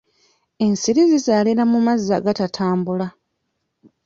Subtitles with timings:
[0.65, 3.07] Ensiri zizaalira mu mazzi agatatambula.